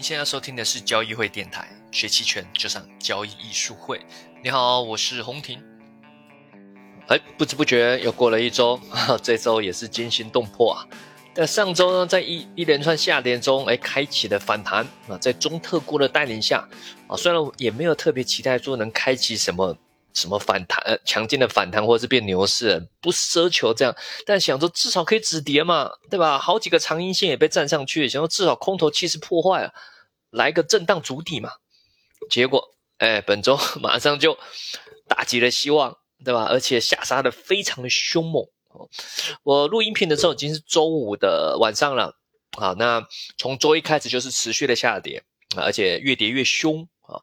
[0.00, 4.00] 您现在收听的是交易会电台，学期权就上交易艺术会。
[4.42, 5.62] 你好，我是洪婷。
[7.08, 8.80] 哎，不知不觉又过了一周，
[9.22, 10.88] 这周也是惊心动魄啊！
[11.34, 16.66] 但上周呢，在一一连串下跌中，哎，开启了反弹啊，在中特估的带领下
[17.06, 19.76] 啊，虽然也没有特别期待说能开启什么。
[20.12, 23.94] 什么反弹，强劲的反弹，或者是变牛市，不奢求这样，
[24.26, 26.36] 但想说至少可以止跌嘛，对吧？
[26.36, 29.72] 好几个长阴线也被站上去，想说至少空头气势破坏了，
[30.30, 31.52] 来个震荡筑底嘛。
[32.28, 34.38] 结果，哎，本周 马上就
[35.08, 36.44] 打击了希望，对吧？
[36.44, 38.46] 而且下杀的非常的凶猛。
[39.42, 42.14] 我录音频的时候已经是周五的晚上了，
[42.56, 43.04] 好，那
[43.36, 45.24] 从周一开始就是持续的下跌，
[45.56, 47.20] 而且越跌越凶啊。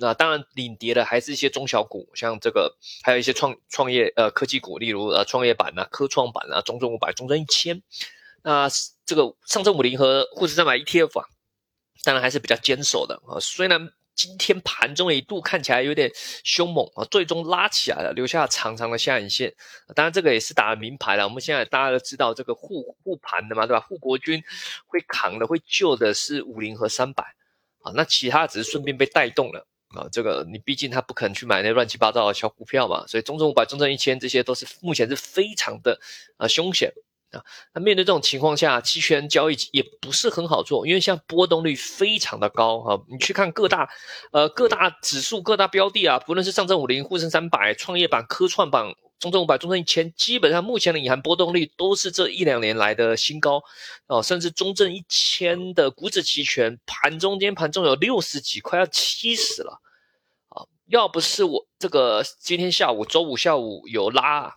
[0.00, 7.82] 那当然，领跌的还是一些中小股，像这个，还有一些创创业呃科技股，例如呃创业板啊、科创板啊、中证五百、中证一千。
[8.42, 8.68] 那
[9.04, 11.26] 这个上证五零和沪深三百 ETF 啊，
[12.04, 13.38] 当然还是比较坚守的啊。
[13.40, 16.10] 虽然今天盘中一度看起来有点
[16.42, 19.54] 凶猛啊，最终拉起来了，留下长长的下影线。
[19.94, 21.22] 当然，这个也是打了名牌了。
[21.22, 23.80] 我们现在大家都知道这个护护盘的嘛，对吧？
[23.80, 24.42] 护国军
[24.86, 27.22] 会扛的、会救的是五零和三百
[27.82, 29.66] 啊，那其他只是顺便被带动了。
[29.96, 35.98] 啊，这个你毕竟他不可能去买那乱七八糟的小股票嘛，所以中证五百、中证一千这些都是目前是非常的
[36.36, 36.92] 啊凶险
[37.32, 37.42] 啊。
[37.74, 43.00] 那面对这种情况下，期权交易也不是很好做，因为像波动率非常的高啊。
[43.08, 43.88] 你去看各大
[44.32, 48.94] 呃各大指数、各大标的啊，不论是上证五零、沪深三百、创业板、科创板。
[49.18, 53.60] 中证五百、中证一千，基本上目前的隐含波动率都是这一两年来的新高
[54.06, 59.80] 哦，甚至中证一千的股指期权盘中间盘中有六十几，快要七十了
[60.50, 60.62] 啊！
[60.86, 64.54] 要不是我这个今天下午周五下午有拉，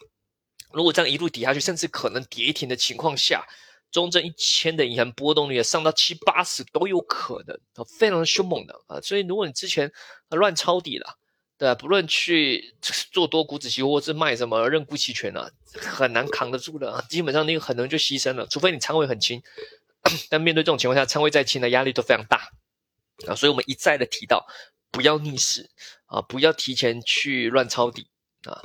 [0.74, 3.46] 如果这样一路跌下去，甚至可能跌停的情况下，
[3.92, 7.60] 中证一千的银行波动率上到七八十都有可能，
[7.98, 9.00] 非常凶猛的啊！
[9.02, 9.92] 所以如果你之前
[10.30, 11.18] 乱抄底了。
[11.58, 12.74] 对，不论去
[13.12, 19.40] 做多股指期货或是卖什么认沽期权啊，很难扛得住的啊，基本上你很能就牺牲了，除非你仓位很轻。
[20.28, 22.50] 但面对这种情况下，仓位再轻的压力都非常大
[23.28, 24.48] 啊，所以我们一再的提到，
[24.90, 25.70] 不要逆势
[26.08, 28.08] 啊，不要提前去乱抄底
[28.46, 28.62] 啊。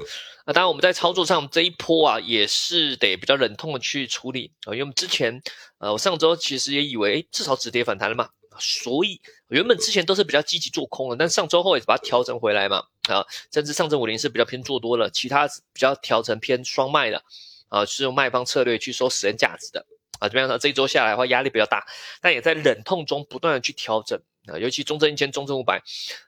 [0.46, 5.42] 那当然我们在操作上这一波啊，也是得比较忍痛的去处理啊，因为我们之前
[5.78, 8.28] 呃，我上周其实也以为至少止跌反弹了嘛。
[8.58, 13.22] 所以原本之前都是比较积极做空的，但上周后也把它调整回来嘛，啊，
[13.52, 17.22] 甚至上证五零是比较偏做多了，其他比较调成偏双卖的，
[17.68, 19.84] 啊，是用卖方策略去收时间价值的，
[20.20, 20.58] 啊，怎么样呢？
[20.58, 21.86] 这一周下来的话压力比较大，
[22.22, 25.82] 但也在忍痛中不断的去调整，啊，尤其中证一千、中证五百，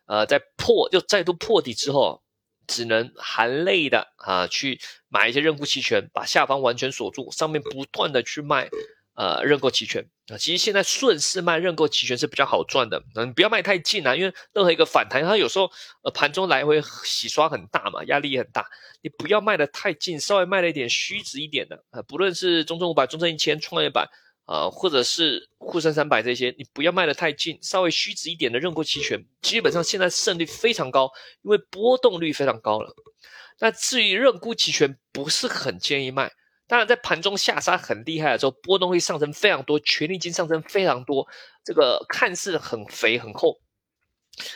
[0.04, 2.22] 呃，在破又再度破底之后，
[2.68, 8.68] 只能含泪的啊去买一些认沽期权，把下方完全锁住，上面不断的去卖。
[9.20, 13.02] 呃，认购期权啊，其实现在顺势卖认购期权是比较好赚的。
[13.16, 15.68] 嗯，不要卖太近啊，因为任何一个反弹，它有时候
[16.04, 18.64] 呃盘中来回洗刷很大嘛，压力也很大。
[19.02, 24.08] 你不要卖的太近，稍微卖了一点虚值一点的啊，不论是中证五百、中证一千、创业板
[24.48, 31.10] 啊，或者是沪深三百这些，你不要卖的太近，稍微虚值一点的认购期权，基本上现在胜率非常高，
[31.42, 32.94] 因为波动率非常高了。
[33.60, 36.32] 那至于认沽期权，不是很建议卖。
[36.66, 41.28] 当然，在盘中下杀很厉害的时候，波动会上升非常多，权利金上升非常多，
[41.62, 43.60] 这个看似很肥很厚，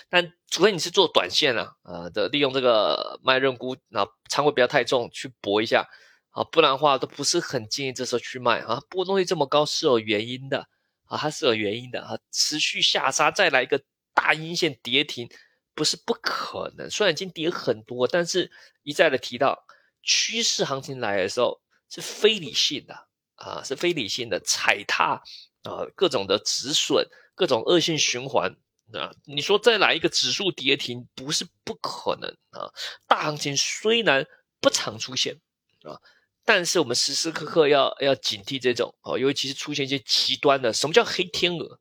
[0.09, 5.87] 但除非你是做短线啊，呃的利用这个卖认沽，那仓位不要太重，去搏一下
[6.33, 8.83] 啊，不然的话都不是很建议这时候去卖啊。
[8.91, 10.69] 波动率这么高是有原因的
[11.07, 13.83] 啊，它是有原因的啊，持续下杀再来一个
[14.13, 15.31] 大阴线跌停，
[15.75, 16.91] 不是不可能。
[16.91, 18.51] 虽然已经跌很多，但是
[18.83, 19.65] 一再的提到
[20.03, 21.63] 趋势行情来的时候。
[21.95, 25.23] 是非理性的啊，是非理性的踩踏
[25.63, 28.57] 啊，各种的止损，各种恶性循环
[28.95, 29.13] 啊。
[29.27, 32.73] 你说再来一个指数跌停，不是不可能啊。
[33.07, 34.27] 大行情虽然
[34.59, 35.39] 不常出现
[35.83, 36.01] 啊，
[36.45, 40.73] 但是我们时时刻刻要要警惕这种啊，尤其是出现一些极端的。
[40.73, 41.79] 什么叫黑天鹅？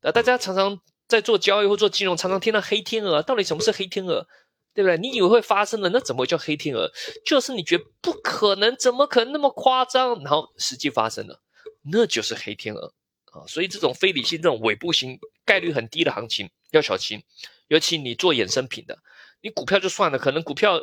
[0.00, 4.26] 啊，大家常常在做交易或做金融，常常听到黑天鹅，到底什么是黑天鹅？
[4.74, 4.96] 对不对？
[4.96, 6.88] 你以为会发生的，那怎么叫黑天鹅？
[7.26, 10.22] 就是你觉得不可能，怎么可能那么夸张？
[10.22, 11.42] 然后实际发生了，
[11.90, 12.94] 那就是黑天鹅
[13.32, 13.42] 啊！
[13.48, 17.20] 所以这种非理性、这种尾部型、概率很低的行情要小心。
[17.66, 18.96] 尤其你做衍生品的，
[19.42, 20.80] 你股票就算了，可能股票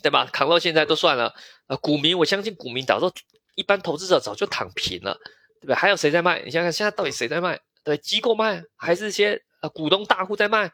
[0.00, 0.24] 对吧？
[0.32, 1.34] 扛到现在都算了。
[1.66, 3.12] 呃，股民，我相信股民早都
[3.54, 5.12] 一般投资者早就躺平了，
[5.60, 5.74] 对不对？
[5.74, 6.40] 还有谁在卖？
[6.42, 7.60] 你想想，现在到底谁在卖？
[7.84, 10.68] 对，机构卖，还是一些呃股东大户在卖？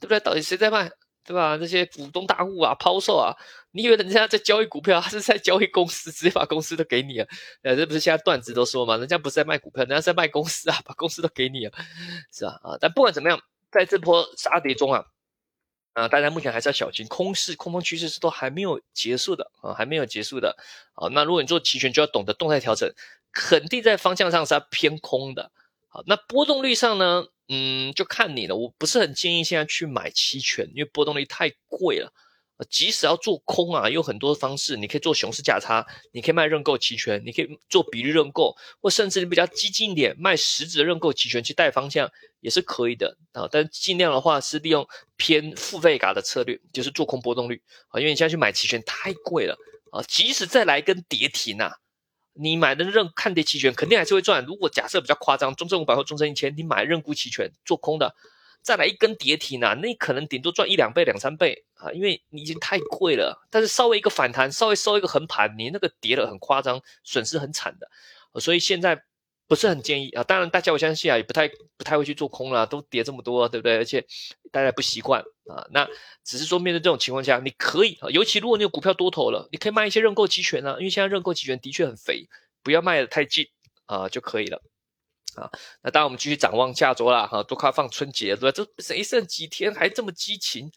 [0.00, 0.18] 对不对？
[0.20, 0.90] 到底谁在卖？
[1.24, 1.56] 对吧？
[1.60, 3.34] 那些股东大户啊，抛售啊，
[3.72, 7.26] 你以为人家在交易股票，他是在交易公司，直接把公司都给你了？
[7.62, 11.72] 呃，这不是现在段子都说嘛，人家不是在卖股票，人家在卖公司啊，把公司都给你了，
[12.32, 12.60] 是吧？
[12.62, 13.40] 啊，但不管怎么样，
[13.72, 15.04] 在这波杀跌中啊，
[15.96, 20.54] 啊，大家目前还是要小心，空势、空方趋势是都还没有结束的啊，还没有结束的
[20.92, 21.08] 啊。
[21.12, 22.92] 那如果你做期权，就要懂得动态调整，
[23.32, 25.50] 肯定在方向上是要偏空的。
[25.88, 27.24] 好，那波动率上呢？
[27.48, 28.56] 嗯，就看你了。
[28.56, 32.12] 我不是很建议现在去买期权，因为波动率太贵了。
[32.70, 42.10] 即使要做空啊，有很多方式，你可以做熊市价差，你可以卖认购期权，你可以做比例认购，或甚至你比较激进一点，卖实质认购期权去带方向
[42.40, 43.48] 也是可以的啊。
[43.50, 44.86] 但尽量的话是利用
[45.16, 49.56] 偏付费嘎的策略，就是做空波动率啊，因为你现在去买期权太贵了
[49.90, 50.02] 啊。
[50.08, 51.72] 即使再来一根跌停啊。
[52.38, 54.44] 你买的认看跌期权肯定还是会赚。
[54.44, 58.14] 如果假设比较夸张，中证五百或中证一千，你买认沽期权做空的，
[58.66, 63.46] 再来一根跌停啊，那可能顶多赚一两倍、两三倍啊，因为你已经太贵了。
[63.48, 67.88] 但是稍微一个反弹，稍微收一个横盘，你那个跌的很夸张，损失很惨的。
[68.40, 69.04] 所以现在。
[69.48, 71.46] 不是很建议啊，当然大家我相信啊，也不太
[71.76, 73.76] 不太会去做空了，都跌这么多，对不对？
[73.76, 74.04] 而且
[74.50, 75.88] 大家不习惯啊，那
[76.24, 82.28] 只是说面对这种情况下，你可以啊，尤其如果你有股票多头了，你可以卖一些认购期权啊，因为现在认购期权的确很肥，
[82.64, 83.46] 不要卖的太近
[83.84, 84.60] 啊就可以了
[85.34, 85.50] 啊。
[85.82, 88.52] 那当然我们继续展望下周啦，哈，都快放春节了，对吧？
[88.54, 90.70] 这谁剩几天还这么激情，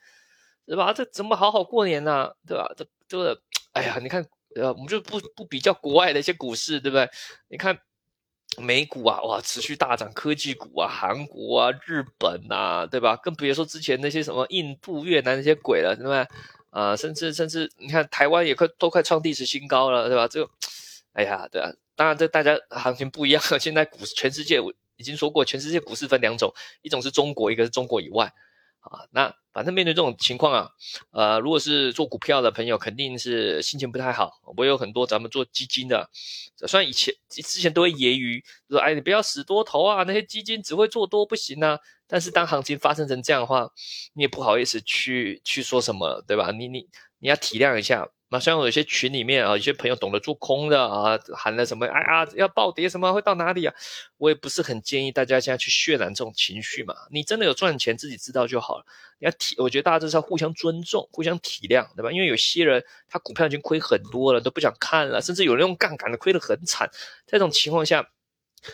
[0.65, 0.91] 对吧？
[0.91, 2.31] 这怎么好好过年呢？
[2.47, 2.69] 对吧？
[2.75, 3.41] 这这，
[3.73, 4.25] 哎呀，你看，
[4.55, 7.09] 呃，我们就不不比较国外的一些股市，对不对？
[7.47, 7.79] 你看。
[8.57, 13.15] 美股啊，哇，持续大涨，科技股啊，韩国啊，日本呐，对吧？
[13.17, 16.27] 更别说之前那些什么印度、越南那些鬼了，对吧？
[16.71, 20.27] 啊，甚至甚至你看台湾也快都快创历史新高了，对吧？
[20.27, 20.51] 这个，
[21.13, 23.43] 哎呀，对啊，当然这大家行情不一样。
[23.59, 26.49] 现在股全世界我已经说过，全世界股市分两种，
[26.81, 28.31] 一种是中国，一个是中国以外。
[28.79, 30.69] 啊，那反正面对这种情况啊，
[31.11, 34.31] 呃，如果是做股票的朋友，肯定是心情不太好。
[34.55, 36.09] 我有很多咱们做基金的，
[36.65, 41.77] 虽然以前之前都会揶揄说，哎，你不要死多头啊，那些基金只会做多不行啊。
[42.07, 43.69] 但是当行情发生成这样的话，
[44.13, 46.51] 你也不好意思去去说什么，对吧？
[46.51, 46.87] 你你
[47.19, 48.07] 你要体谅一下。
[48.31, 53.73] 那像有些群里面啊，有些朋友懂得做空的啊，喊了什么，哎呀，要暴跌什么会到哪里啊？
[54.17, 56.93] 我也不是很建议大家现在去渲染这种情绪嘛。
[57.11, 58.85] 你真的有赚钱，自己知道就好了。
[59.19, 62.11] 你要体，我觉得大家就是要互相尊重、互相体谅，对吧？
[62.11, 66.87] 因为有些人他股票已经亏很多了，都不想看了，甚至有人用杠杆的亏得很惨。
[67.25, 68.07] 在这种情况下，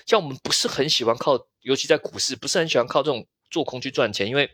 [0.05, 4.49] 像我们不是很喜欢靠，尤其在股市，不是很喜欢靠这种做空去赚钱，因为。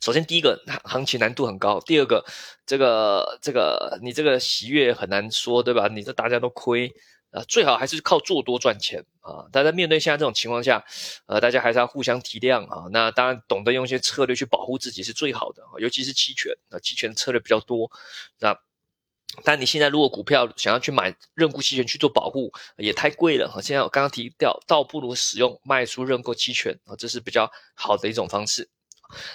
[0.00, 2.24] 首先，第一个行情难度很高；第二个，
[2.64, 5.88] 这个这个你这个喜悦很难说，对吧？
[5.88, 6.92] 你这大家都亏
[7.30, 9.46] 啊，最好还是靠做多赚钱啊。
[9.52, 10.84] 大家面对现在这种情况下，
[11.26, 12.88] 呃，大家还是要互相体谅啊。
[12.90, 17.90] 那当然，懂得用一些策略去保护自己是最好的，尤其是期权啊，期权策略比较多。
[18.38, 18.56] 那
[19.44, 23.60] 但你现在如果股票想要去买认购期权去做保护，也太贵了哈。
[23.60, 28.70] 现在我刚刚提掉，倒不如使用卖出认购期权啊，这是比较好的一种方式。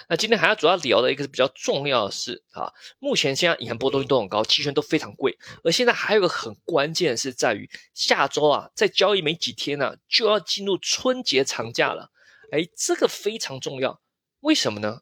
[0.08, 12.10] 那今天还要主要聊的一个是比较重要的是啊，目前现在银行波动率都很高，期权都非常贵，而现在还有个很关键是在于下周啊，在交易没几天呢，就要进入春节长假了，
[12.50, 14.00] 哎，这个非常重要，
[14.40, 15.00] 为什么呢？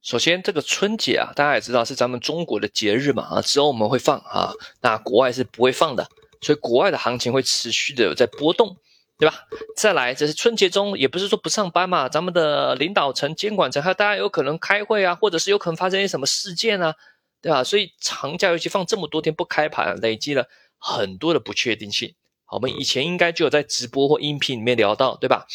[0.00, 6.08] 首先，这个春节啊，大家也知道是咱们中国的节日嘛，啊，只有我们会放啊，那国外是不会放的，
[6.40, 8.76] 所以国外的行情会持续的有在波动。
[9.22, 9.46] 对吧？
[9.76, 12.08] 再来，这是春节中，也不是说不上班嘛。
[12.08, 16.92] 咱们的领导层、监管层，还有大家有可能开会啊，或者是有可能发生一些什么事件啊，
[17.40, 17.62] 对吧？
[17.62, 22.16] 所以长假尤其放这么多天不开盘，累积了很多的不确定性。
[22.48, 25.46] 我们以前应该就有在直播或音频里面聊到，对吧？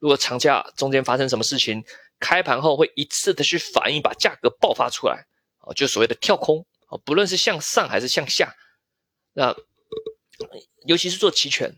[0.00, 1.82] 如果长假中间发生什么事情，
[2.20, 5.24] 开盘后会一次的去反应，把价格爆发出来，
[5.60, 8.54] 啊，就所谓的跳空啊，不论是向上还是向下，
[9.32, 9.56] 那
[10.84, 11.74] 尤其是做期权。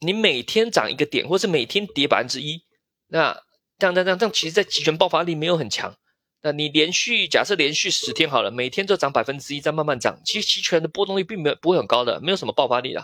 [0.00, 2.64] 你每天涨一个点，或是每天跌百分之一，
[3.08, 3.42] 那
[3.78, 5.96] 这样这样这样，其实在期权爆发力没有很强。
[6.40, 13.00] 那你连续假设连续十天好了，每天都涨百分之一，再慢慢涨，其实期权的波动率并没有不会很高的，没有什么爆发力的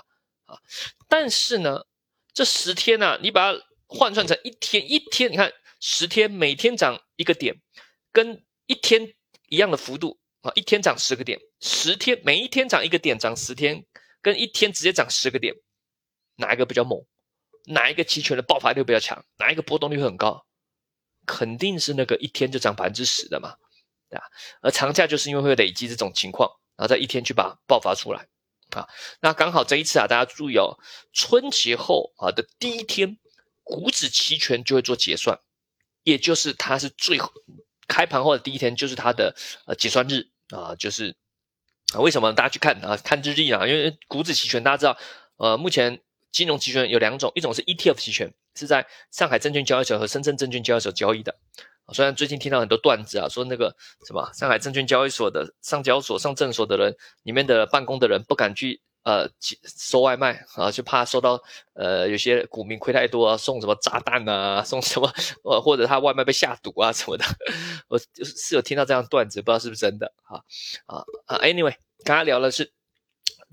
[0.46, 0.56] 啊。
[1.08, 1.80] 但是呢，
[2.32, 7.56] 这十天呢，你把它换算成一天一天，你看十天每天涨一个点，
[8.12, 9.14] 跟一天
[9.48, 13.84] 一样的幅度啊，一天涨十个点，十天每一天涨一个点，涨十天，
[14.22, 15.54] 跟一天直接涨十个点。
[16.36, 17.04] 哪一个比较猛？
[17.66, 19.24] 哪一个期权的爆发力比较强？
[19.38, 20.46] 哪一个波动率会很高？
[21.26, 23.56] 肯定是那个一天就涨百分之十的嘛，
[24.10, 24.24] 对吧？
[24.60, 28.28] 而长假就是因为会累积这种情况，然后在一天去把它爆发出来
[28.72, 28.86] 啊。
[29.20, 30.76] 那刚好这一次啊，大家注意哦，
[31.14, 33.16] 春节后啊的第一天，
[33.62, 35.40] 股指期权就会做结算
[36.02, 37.32] 也就是它是最后
[37.88, 39.34] 开盘后的第一天，就是它的
[39.66, 41.16] 呃结算日啊，就是
[41.94, 43.66] 为什么大家去看啊看日历啊？
[43.66, 44.98] 因为股指期权大家知道，
[45.36, 46.02] 呃目前
[46.34, 51.36] 金融期权有两种，一种是 ETF 期权，是在上海证券交易所和深圳证券交易所交易的。
[51.92, 59.28] 虽然最近听到很多段子啊，说那个什么上海证券交易所的上交所、上证所的人里面的办公的人不敢去呃
[59.62, 61.40] 收外卖啊，就怕收到
[61.74, 65.12] 呃有些股民亏太多啊，送什么炸弹啊，送什么
[65.44, 67.24] 呃或者他外卖被下毒啊什么的，
[67.86, 70.40] 我就是有听到这样段子，不知道是不是真的啊
[70.86, 72.72] 啊啊！Anyway，刚刚聊的是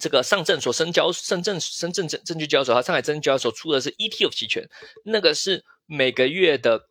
[0.02, 4.68] 这个上证所、深交、深圳、深圳证证券交易所和上海证券交易所出的是 ETF 期权，
[5.06, 6.90] 那个是每个月的。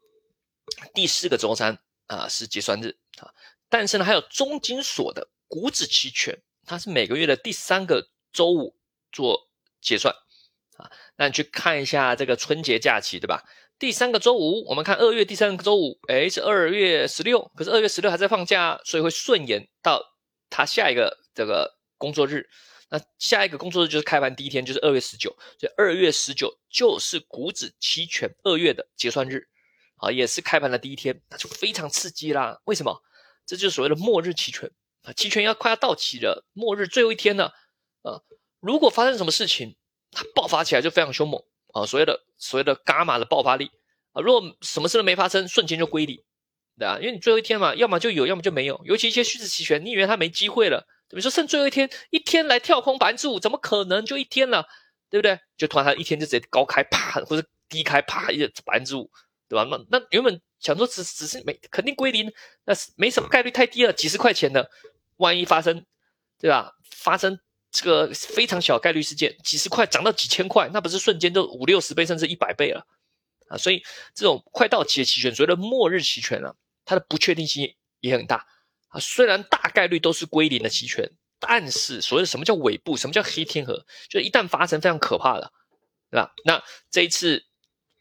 [0.94, 1.76] 第四个周三
[2.06, 3.34] 啊是结算日啊，
[3.68, 8.76] 但是呢还有中金所的股指期权，它是每个月的第三个周五
[9.10, 9.50] 做
[9.80, 10.14] 结算
[10.76, 10.88] 啊。
[11.16, 13.42] 那你去看一下这个春节假期对吧？
[13.80, 20.00] 第三个周五，我们看二月第三个周五，哎是二月十六，可是二月十六还在放假，所以会顺延到
[20.50, 22.48] 它下一个这个工作日。
[22.90, 29.48] 那下一个工作日就是开盘第一天，就是二月十九，所以二月十九就是股指期权二月的结算日。
[30.02, 32.58] 啊，也是开盘的第一天，那就非常刺激啦。
[32.64, 33.02] 为什么？
[33.44, 34.70] 这就是所谓的末日期权
[35.02, 37.52] 啊，期权要快要到期了，末日最后一天了
[38.00, 38.22] 啊。
[38.60, 39.76] 如果发生什么事情，
[40.10, 41.44] 它爆发起来就非常凶猛
[41.74, 41.84] 啊。
[41.84, 43.70] 所谓的所谓的伽马的爆发力
[44.12, 46.24] 啊，如果什么事都没发生，瞬间就归零，
[46.78, 48.80] 对啊，因为你最后一天嘛，要么就有，要么就没有。
[48.86, 54.66] 尤其一些虚值期权，你以为它没机会了，比如说剩最后一天，一天来跳空百分之五，怎么可能就一天了，
[55.10, 55.38] 对不对？
[55.56, 59.10] 就突然它一天就直接高开啪，或者低开啪，一百分之五。
[59.48, 59.64] 对吧？
[59.68, 62.32] 那那原本想说只只是没肯定归零，
[62.66, 64.70] 那是没什么概率太低了，几十块钱的，
[65.16, 65.84] 万一发生，
[66.38, 66.72] 对吧？
[66.88, 67.36] 发生
[67.72, 72.86] 这个非常小概率事件，几十块涨到几千块，那不是瞬间就五六十倍甚至一百倍了
[73.48, 73.58] 啊！
[73.58, 73.82] 所以
[74.14, 78.46] 这种快到期的期权，所谓的末日期权啊，它的不确定性也很大
[78.90, 79.00] 啊。
[79.00, 85.52] 虽然大概率都是归零的期权，但是所谓的什么叫尾部，什么叫黑天鹅，就是一旦发生非常可怕的，
[86.10, 86.32] 对吧？
[86.44, 87.46] 那这一次。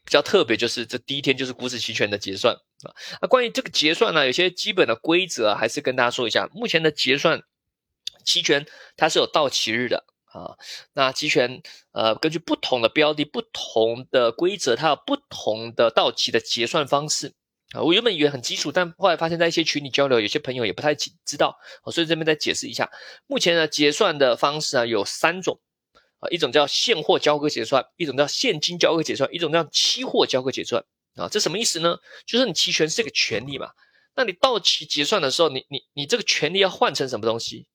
[0.02, 2.88] 比较特别就是这第一天就是股指期权的结算啊。
[3.20, 6.48] 那关于这个结算呢，有些基本的规则还是跟大家说一下。
[6.52, 7.44] 目前的结算
[8.24, 8.66] 期权
[8.96, 10.56] 它是有到期日的啊。
[10.94, 17.34] 那期权呃根据不同的标的、不同的规则，它有不同的到期的结算方式
[17.74, 17.82] 啊。
[17.82, 21.58] 我原本以为很基础，但后来发现在一些群里交流，有些朋友也不太知道
[21.92, 22.90] 所以这边再解释一下。
[23.26, 25.60] 目前呢结算的方式啊有三种。
[26.20, 30.84] 啊，一种叫现货交割结算，一种叫现金交割结算，一种叫期货交割结算。
[31.14, 31.96] 啊，这什么意思呢？
[32.26, 33.70] 就是你期权是个权利嘛，
[34.14, 37.66] 那你到期结算的时候，你你你这个权利要换成什么东西？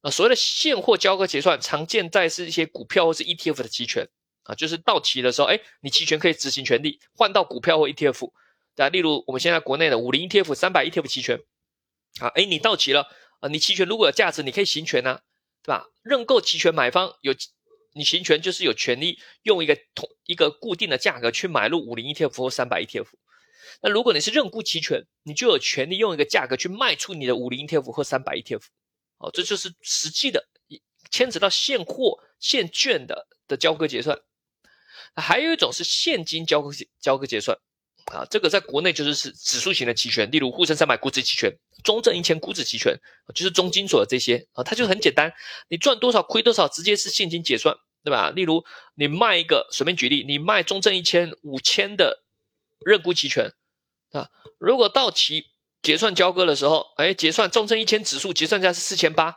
[0.00, 4.08] 啊，所谓的现货交割结算，常见在是一些股票或是 ETF 的期权。
[4.42, 8.28] 啊，就是到期的时候，哎，你期权可以执行权利换到股票或 ETF。
[8.76, 11.40] 啊，例如我们现在国内的五零 ETF、三百 ETF 期权。
[12.20, 13.08] 啊，哎，你到期了，
[13.40, 15.20] 啊，你期权如果有价值，你可以行权呐，
[15.62, 15.88] 对吧？
[16.02, 17.34] 认购期权买方有。
[17.96, 23.06] 你行权就是有权利用一个同一个固定的价格去买入五零 ETF 或三百 ETF。
[23.82, 28.62] 那如果你是认沽期权，你就有权利用一个价格去卖出你的五零 ETF 或三百 ETF。
[29.18, 30.44] 哦，这就是实际的
[31.08, 34.20] 牵扯到现货现券的的交割结算。
[35.14, 37.56] 还有一种是现金交割交割结算。
[38.12, 41.50] 啊，这个在国内就是是指数型的期权，例如沪深三百股指期权、
[41.82, 42.94] 中证一千股指期权，
[43.34, 45.32] 就是中金所的这些啊，它就很简单，
[45.68, 48.28] 你赚多少亏多少，直接是现金结算，对吧？
[48.28, 48.62] 例如
[48.94, 52.22] 你卖一个，随便举例，你卖中证一千五千的
[52.84, 53.54] 认沽期权
[54.12, 55.46] 啊，如果到期
[55.80, 59.36] 结算交割的时候，哎，结算中证一千指数结算价是四千八，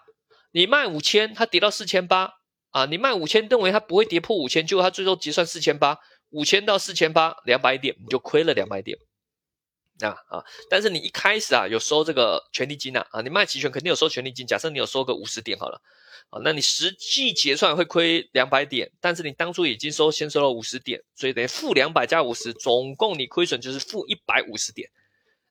[0.51, 2.33] 你卖五千，它跌到四千八
[2.71, 5.97] 啊，你卖五千，认为它不会跌破五千，结果它最后结算四千八。
[6.29, 8.97] 五千到四千八，两百点你就亏了两百点，
[10.01, 10.43] 啊啊！
[10.69, 14.45] 但是你一开始啊有收这个权利金呐啊，你卖期权肯定有收权利金。
[14.45, 15.81] 假设你有收个五十点好了，
[16.29, 24.89] 啊，那你实际结算会亏两百点，但是你当初已经收先收了五十点，所以等于负两百加五十，总共你亏损就是负一百五十点。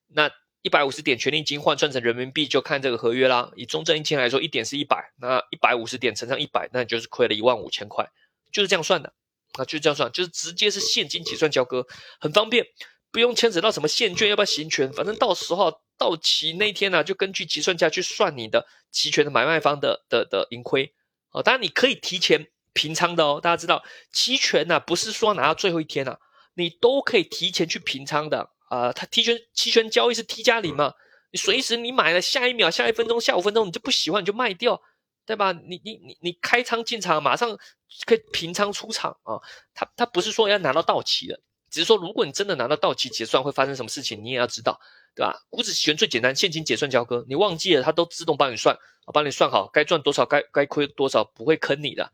[0.08, 0.30] 那
[0.62, 3.50] 一百五十点权利金换算成人民币就看这个合约啦。
[3.56, 8.08] 以中证一千来说，一点是一百，那一百五十点乘上一百，那你就是亏了一万五千块，
[8.52, 9.14] 就是这样算的。
[9.56, 11.86] 那就这样算，就是直接是现金结算交割，
[12.20, 12.66] 很方便，
[13.10, 20.92] 不用牵扯到什么现券要不要行权，反正到时候到期那天呢，就根据结算价去算你的期权的买卖方的的的盈亏。
[21.30, 23.82] 哦，当然你可以提前平仓的哦，大家知道
[24.12, 26.18] 期权呢不是说拿到最后一天啊，
[26.54, 28.92] 你都可以提前去平仓的啊。
[28.92, 30.92] 它提权期权交易是 T 加零嘛，
[31.32, 34.80] 你随时你买了下一秒、下一分钟、下五分钟你就不喜欢你就卖掉。
[35.26, 35.52] 对吧？
[35.52, 37.58] 你你你你开仓进场，马上
[38.06, 39.42] 可以平仓出场啊！
[39.74, 44.80] 他他不是说要拿到到期的，只是说，如果你真的拿到到期结算，会发生什么事情，你也要知道，
[45.14, 45.44] 对吧？
[45.50, 48.78] 股指期权最简单，现金结算交割，你忘记了，它都自动帮你算，
[49.12, 52.12] 帮你算好，该赚多少，该该亏多少，不会坑你的。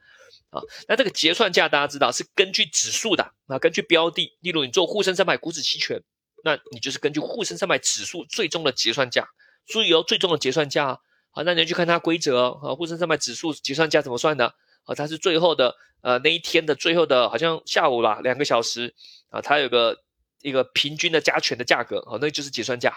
[0.51, 6.03] 啊，那这个结算价大家知道是根据指数的，那根据标的，例如你做沪深三百股指期权，
[6.45, 9.29] 那你就是根据沪深三百指数最终的结算价，
[9.67, 11.01] 注意哦，最终的结算价，
[11.33, 14.55] 好，那你去看它规则啊，沪深三百指数结算价怎么算的？
[14.85, 18.95] 啊，它是最后的呃那一天的最后的，好像下午啦，两个小时
[19.31, 19.97] 啊，它有个
[20.43, 22.95] 一个平均的加权的价格，啊，那就是结算价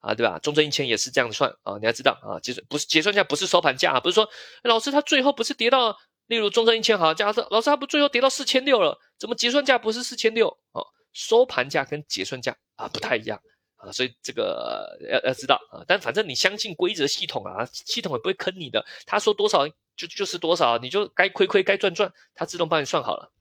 [0.00, 0.38] 啊，对吧？
[0.38, 4.28] 中证一千也是这样算啊，你要知道啊，结算不是结算价，不是收盘价啊，不是说
[4.62, 5.96] 老师他最后不是跌到。
[6.26, 10.46] 例如中证一千好，假设老师他不最后跌到四千六了，怎么结算价不是四千六？
[10.70, 13.40] 哦，收盘价跟结算价啊不太一样
[13.82, 15.82] 啊，所以这个要要知道啊。
[15.86, 18.84] 但反正你相信规则系统啊，系统也不会坑你的。
[19.06, 23.32] 他说多少就就是多少，你就该亏亏该赚赚，他自动帮你算好了。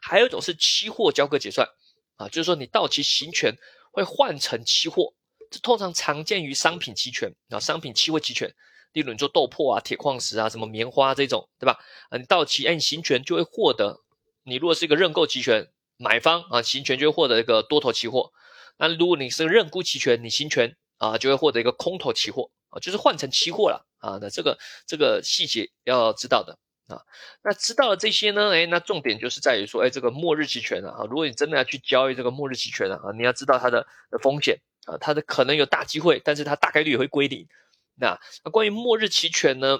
[0.00, 1.68] 还有一种是期货交割结算
[2.16, 3.56] 啊，就是说你到期行权
[3.90, 5.14] 会换成期货，
[5.50, 8.54] 这通常常见于商品期权啊，商品期货期权。
[8.92, 11.78] 例如你做豆粕啊、铁矿石啊、什么棉花这种，对吧？
[12.10, 14.02] 啊，你到期，哎，你行权就会获得。
[14.44, 15.66] 你如果是一个认购期权
[15.96, 18.32] 买方啊，行权就会获得一个多头期货。
[18.76, 24.18] 那如果你是认沽期权，你行权啊，就会获得一个空头期货啊，就是换成期货了啊。
[24.20, 27.02] 那这个这个细节要知道的啊。
[27.42, 37.46] 那知道了这些呢，哎，那重点就是在于说，哎，这个末日期权啊，如果你真的要去交易这个末日期权啊，你要知道它的的风险啊，它的可能有大机会，但是它大概率也会归零。
[37.94, 39.78] 那那关于末日期权呢？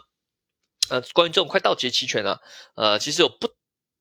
[0.90, 2.40] 呃，关于这种快到期期权呢，
[2.74, 3.48] 呃，其实有不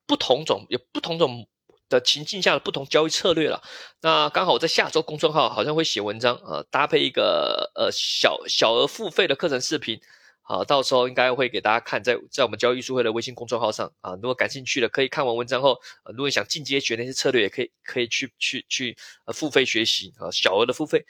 [0.07, 1.47] 不同种有不同种
[1.91, 3.61] 的情境下的不同交易策略了。
[4.01, 10.01] 那刚好我在下周公众号好像会写文章啊，搭配一个呃小小额付费的课程视频，
[10.51, 14.15] 啊，到时候应该会给大家看在在我们交易术会的微信公众号上啊。
[14.15, 15.79] 如果感兴趣的，可以看完文章后，
[16.13, 21.05] 如果想进阶学那些策略，也可以可以去去去呃付费学习啊，小额的付费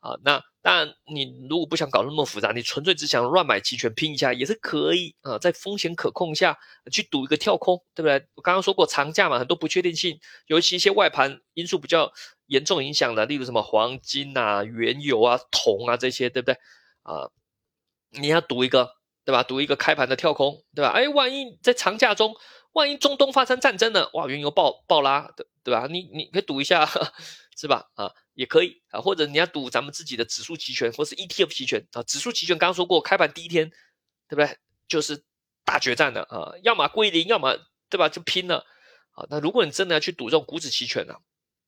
[0.00, 0.42] 啊，那。
[0.66, 6.58] 当然，你如果不想搞那么复杂，你纯粹只想乱买期权拼一下也是可以啊，在风险可控下
[6.90, 8.26] 去赌一个跳空，对不对？
[8.34, 12.12] 我刚刚说过长假嘛，很多不确定性，尤其一些外盘因素比较
[12.46, 16.56] 严重影响的，例如什么黄金啊、原油啊、铜啊这些，对不对？
[17.04, 17.30] 啊，
[18.20, 18.90] 你要赌一个，
[19.24, 19.42] 对吧？
[19.42, 20.90] 赌一个开盘的跳空，对吧？
[20.90, 22.34] 哎，万一在长假中，
[22.72, 25.86] 万一中东发生战争呢，哇，原油爆爆拉，对对吧？
[25.90, 26.88] 你你可以赌一下，
[27.56, 27.86] 是吧？
[27.94, 28.12] 啊。
[28.36, 32.02] 也可以啊，或者你要赌咱们自己的指数期权，或是 ETF 期权啊。
[32.02, 33.70] 指数期权刚刚说过，开盘第一天，
[34.28, 34.58] 对不对？
[34.86, 35.24] 就是
[35.64, 37.56] 大决战了啊，要么归零，要么
[37.88, 38.10] 对吧？
[38.10, 38.58] 就拼了
[39.12, 39.24] 啊。
[39.30, 41.14] 那如果你真的要去赌这种股指期权呢，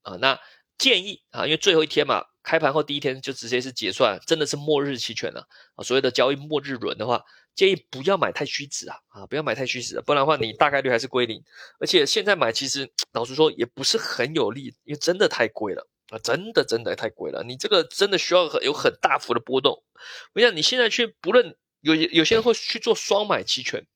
[0.02, 0.38] 啊，那
[0.76, 5.84] 建议啊，因为最后一天嘛，开盘后第一天就直接是结算，真的是末日期权了啊。
[5.84, 7.22] 所谓的交易末日轮的话，
[7.54, 11.44] 建议不要买太虚值啊啊，不要买太虚值，不然的话你大概率还是归零。
[11.78, 15.87] 而且现在买其实 老实说也不是很有利，因为真的太贵了。
[16.08, 19.84] 啊，真的真的太贵了，你这个真的需要有很大幅的波动。
[20.32, 23.87] 我想你现在去，不论有有些人会去做双买期权，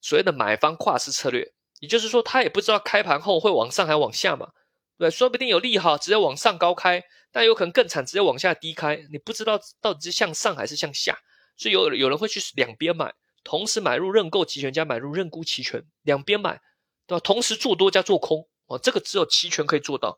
[0.00, 4.48] 所谓的买方跨市策略，也就是说他也不知道开盘后会往上还往下嘛，
[4.98, 11.18] 对，说不定有利好，直接往上高开，但有可能更惨，直接往下低开，你不知道到底是向上还是向下，
[11.56, 13.12] 所以有有人会去两边买，
[13.44, 16.60] 同时买入认购期权加买入认沽期权，两边买，
[17.06, 17.20] 对吧？
[17.20, 20.16] 同时做多加做空，哦，这个只有期权可以做到。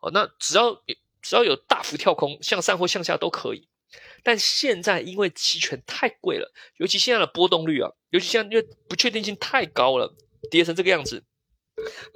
[0.00, 0.80] 哦，那只要
[1.20, 3.68] 只要有大幅跳空，向上或向下都可以。
[4.22, 10.14] 但现在因为期权太贵了，尤其现在的波动率啊，尤其现在因为不确定性太高了，
[10.50, 11.24] 跌成这个样子，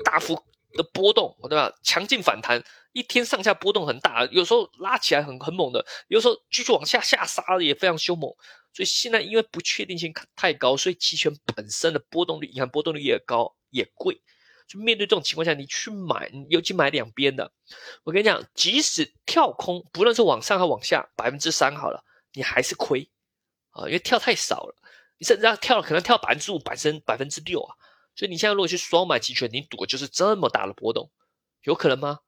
[0.04, 0.40] 大幅
[0.76, 1.72] 的波动，对吧？
[1.82, 8.30] 强劲反弹，一天上下波动很大，有时候拉起来很很猛的，有时候继续往下下杀的也非常凶猛。
[8.72, 14.20] 所以现在因为不确定性太高，所以期权本身的波动率，银行波动率也高也贵。
[14.66, 17.52] 就面对这种情况下，你去买，尤其买两边的，
[18.02, 23.08] 我跟你讲，即使跳空，不论是往上还往下，百分之三好了，你还是亏
[23.70, 24.74] 啊，因为跳太少了，
[25.18, 27.76] 你甚至要跳，可能跳百分之五、百分百分之六啊。
[28.14, 31.10] 所以你现在如果去双买期权，你赌就是这么大的波动，
[31.62, 32.20] 有可能吗？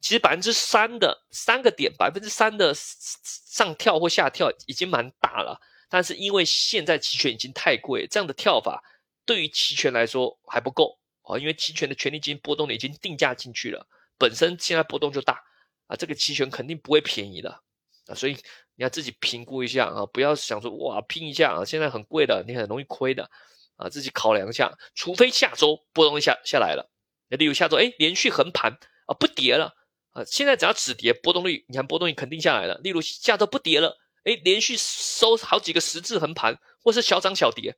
[0.00, 8.82] 其实百分之三的三个点，百分之三的上跳或下跳已经蛮大了，但是因为现在期权已经太贵，这样的跳法
[9.24, 10.98] 对于期权来说还不够。
[11.26, 15.42] 啊，因为期权的权利金波动已经定价进去了，本身现在波动就大
[15.86, 17.62] 啊，这个期权肯定不会便宜的
[18.06, 18.34] 啊，所以
[18.74, 23.30] 你要自己评估一下啊，不要想说哇拼一下啊，现在很贵的，你很容易亏的
[23.76, 26.90] 啊，自己考量一下，除非下周波动下下来了，
[27.28, 29.74] 例如下周哎连续横盘啊不跌了
[30.10, 37.76] 啊，现在只要止跌，波动率你看波动率肯定下来了，例如下周不跌了，哎连续收好几个十字横盘或是小涨小跌，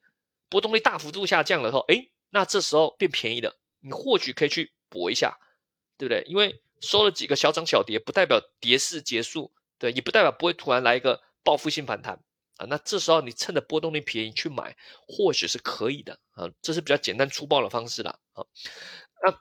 [0.48, 2.08] 波动率大幅度下降了后，哎。
[2.30, 5.38] 那这时候变便宜了，你或许可以去搏一下，
[5.96, 6.22] 对不对？
[6.26, 12.20] 因为收了几个小涨小跌，不代表跌势结束，对，也不代表不会突然来一个报复性反弹
[12.56, 12.66] 啊。
[12.68, 16.50] 那这时候你趁着波动率便宜去买，或许是可以的啊。
[16.62, 18.44] 这是比较简单粗暴的方式了啊。
[19.24, 19.36] 那。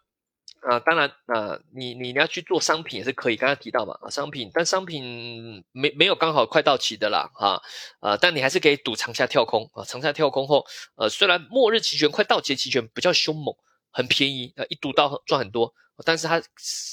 [0.62, 7.62] 啊，当然，啊，你你要去做商品也是可以，刚刚提到嘛，啊，商品，但商品没没有刚好快到期的啦，啊，
[8.00, 13.56] 啊，但你还是可以赌长下跳空啊，长下跳空后，呃，虽然末日期权快到期期权比较凶猛，
[13.92, 15.72] 很便宜，啊，一赌到赚很多，
[16.04, 16.42] 但是它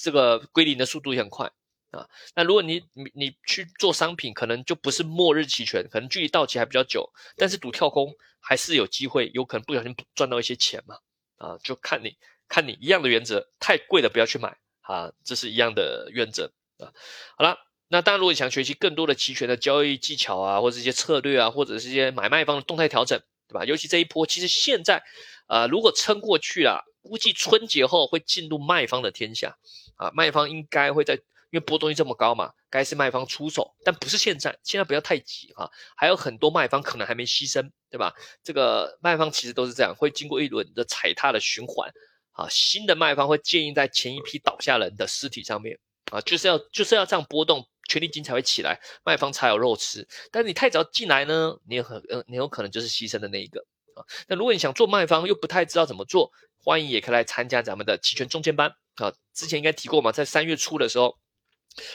[0.02, 1.50] 这个归零的速度也很快
[1.92, 2.08] 啊。
[2.34, 10.96] 那如果你你你去做商品，可能就不是末日期权，可能距离到期还比较久，但是赌跳空还是有机会，有可能不小心赚到一些钱嘛，
[11.36, 12.16] 啊，就看你。
[12.48, 16.92] 看你一样的原则，太贵的不要去买啊，这是一样的原则啊。
[17.38, 17.56] 好了，
[17.88, 23.64] 那当然，如果你想学习更多的期权的交易技巧啊，或者一些策略啊，或者是一些买卖方的动态调整，对吧？
[23.64, 25.02] 尤其这一波，其实现在
[25.46, 29.56] 啊，如果撑过去了，估计春节后会进入卖方的天下
[29.96, 31.18] 啊，卖方应该会在，
[31.52, 38.14] 因为波动率这么高嘛，该是卖方出手，但不是现在，现在不要太急啊，还有很多卖方可能还没牺牲，对吧？
[38.42, 41.92] 这个卖方其实都是这样，会经过一轮的踩踏的循环。
[42.32, 45.78] 啊，新的卖方会建议在前一批倒下人的尸体上面
[46.10, 50.08] 啊，就是要就是要这样波动，权利金才会起来，卖方才有肉吃。
[50.30, 53.60] 但是你太早进来呢，你也很呃，你有可能就是牺牲的那一个
[53.94, 54.00] 啊。
[54.28, 56.32] 那如果你想做卖方又不太知道怎么做，
[56.64, 59.12] 欢迎也可以来参加咱们的期权中间班啊。
[59.34, 61.18] 之前应该提过嘛，在三月初的时候，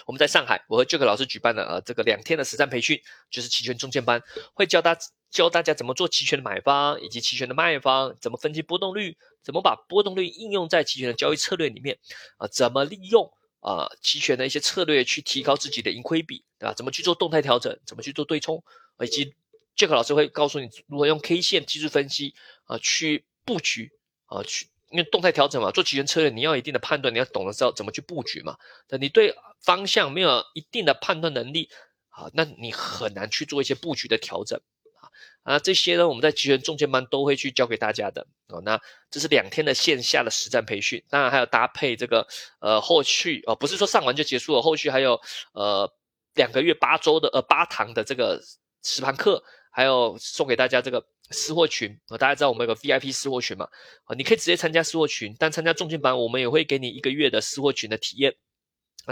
[0.06, 4.22] 我们在上海，我和 Jack 老师举办的呃这个两天的实战培训，就是期权中间班，
[4.54, 4.98] 会教大
[5.30, 9.18] 教大家怎么做期权的买方以及期权的卖方，怎么分析波动率。
[9.44, 11.98] 怎么把波动率应用在期权的交易策略里面
[12.36, 12.46] 啊？
[12.48, 16.74] 怎么利用啊期权的一些策略去提高自己的盈亏比，对吧？
[16.74, 17.80] 怎么去做动态调整？
[17.86, 18.62] 怎么去做对冲？
[19.00, 19.34] 以及
[19.78, 22.36] Jack 老师会告诉你如何用 K 线技术分析
[22.66, 23.94] 啊去布局
[24.26, 28.58] 啊去，因为动态调整嘛，做期权策略你要一定的判断，你要懂得知道怎么去布局嘛。
[28.90, 31.70] 那你对方向没有一定的判断能力
[32.10, 34.60] 啊，那你很难去做一些布局的调整。
[35.00, 35.10] 啊
[35.44, 38.62] 啊，这些呢，我们在集权中间班都会去教给大家的哦。
[38.66, 42.28] 那这是两天的线下的实战培训，当然还有搭配这个
[42.60, 45.22] 呃后续哦，不是说上完就结束了，后续还有
[45.54, 45.90] 呃
[46.34, 48.42] 两个月八周的呃八堂的这个
[48.84, 49.42] 实盘课，
[49.72, 52.18] 还有送给大家这个私货群啊。
[52.18, 53.70] 大家知道我们有个 VIP 私货群嘛？
[54.04, 58.36] 啊，你可以直接参加私货群，但参加中间班，我们也会给你一个月的私货群的体验。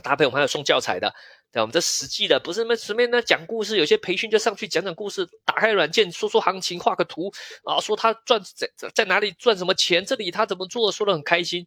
[0.01, 1.13] 搭配我们还有送教材的。
[1.51, 7.31] 对，我们这实际的不是那么随便的讲故事，有些培训就上去讲讲故事，打开软件说说行情，画个图
[7.63, 11.65] 啊，说他赚在在哪里赚什么钱，这里他怎么做，说的很开心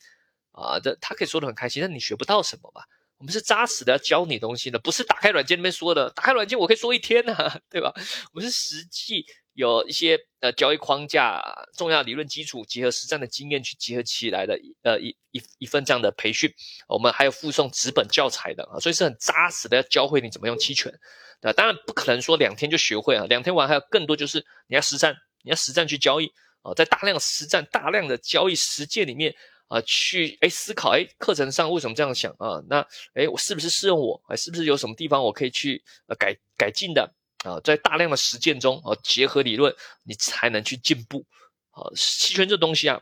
[0.53, 2.83] 啊，这他可以说的很开心，但你学不到什么吧？
[3.19, 7.35] 我们是扎实的要教你东西的，不是打开软件那边说的，打开软件我可以说一天呢，
[7.71, 7.93] 对吧？
[8.33, 9.27] 我们是实际。
[9.59, 11.43] 有一些呃交易框架、
[11.77, 16.49] 重要理论基础，结合实战的经验去结合起来的，呃一一一份这样的培训，
[16.87, 20.93] 我们还有附送纸本教材的啊，所以是很扎实的，要教会你怎么用期权，
[21.41, 29.35] 对当然不可能说两天就学会啊，两天完还有更多，就是你要实战，你要实战去交易啊，在大量实战、大量的交易实践里面
[29.67, 32.63] 啊，去哎思考哎课程上为什么这样想啊？
[32.69, 34.23] 那哎我是不是适用我？
[34.29, 37.13] 哎是不是有什么地方我可以去呃改改进的？
[37.45, 39.75] 啊，在大量的实践中，啊，结合理论，
[40.05, 41.25] 你才能去进步。
[41.71, 43.01] 啊，期权这东西啊，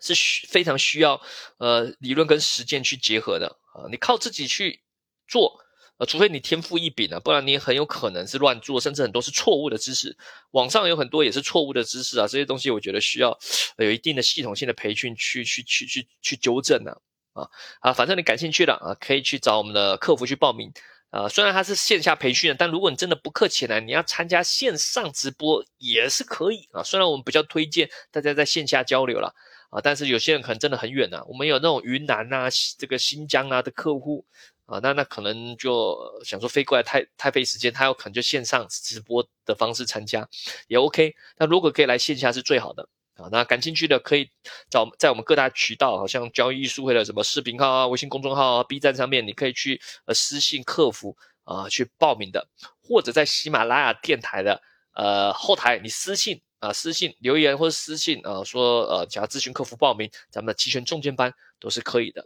[0.00, 1.20] 是需非常需要
[1.58, 3.58] 呃理论跟实践去结合的。
[3.74, 4.82] 啊，你靠自己去
[5.28, 5.60] 做，
[5.98, 10.16] 呃，除非你天赋异禀啊，不然你很有可能是乱做，甚至很多是错误的知识。
[10.52, 13.38] 网上有很多也是错误的知识啊，这些东西我觉得需要
[13.76, 16.92] 有一定的系统性的培训去去去去去纠正呢。
[17.34, 17.46] 啊
[17.80, 20.72] 啊，反正你感兴趣的啊，可以去找我们的客服去报名。
[21.10, 26.82] 啊，虽然它是线下培训，但如果你真的不客气来，你要参加线上直播也是可以啊。
[26.84, 29.34] 虽然我们比较推荐大家在线下交流了
[29.70, 31.20] 啊，但是有些人可能真的很远呐。
[31.26, 34.24] 我们有那种云南啊、这个新疆啊的客户
[34.66, 40.28] 啊，那那可能就想说飞过来太太费时间，他有可能就线上直播的方式参加
[40.68, 41.16] 也 OK。
[41.38, 42.88] 那如果可以来线下是最好的。
[43.30, 44.30] 那感兴趣的可以
[44.70, 52.48] 找在我们各大渠道，好像交易艺术会的什么视频号啊、微信公众号啊、B 站上面，你可以去呃私信客服啊去报名的，
[52.82, 54.62] 或者在喜马拉雅电台的
[54.94, 62.24] 呃后台，你私信啊私信留言或者私信啊说呃想要咨询客服报名咱们的期权中间班都是可以的。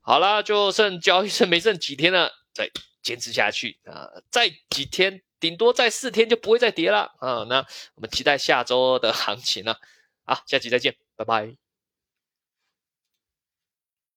[0.00, 2.70] 好了，就剩交易剩没剩几天了，再
[3.02, 7.46] 坚持下去啊，再几天，顶多再四天就不会再跌了啊。
[7.48, 7.64] 那
[7.94, 9.78] 我们期待下周的行情了。
[10.34, 11.61] 好，下期再见，拜拜。